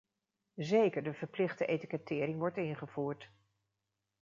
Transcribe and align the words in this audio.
Zeker, 0.55 1.03
de 1.03 1.13
verplichte 1.13 1.65
etikettering 1.67 2.37
wordt 2.37 2.57
ingevoerd. 2.57 3.29